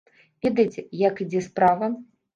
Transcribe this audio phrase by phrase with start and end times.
[0.45, 1.91] Ведаеце, як ідзе справа?